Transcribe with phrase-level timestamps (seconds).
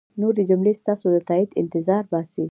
[0.21, 2.39] نورې جملې ستاسو د تایید انتظار باسي.